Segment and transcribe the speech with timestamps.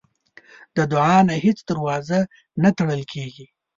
[0.75, 2.19] د دعا نه هیڅ دروازه
[2.61, 3.45] نه تړل کېږي.